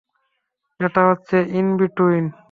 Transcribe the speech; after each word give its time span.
এটা 0.79 1.01
হচ্ছে 1.09 1.37
in 1.51 1.67
between. 1.77 2.25